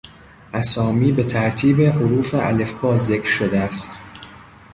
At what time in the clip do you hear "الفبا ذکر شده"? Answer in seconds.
2.39-3.59